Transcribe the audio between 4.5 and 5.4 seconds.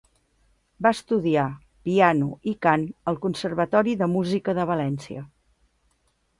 de València.